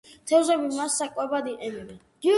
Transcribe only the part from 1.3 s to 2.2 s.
იყენებენ.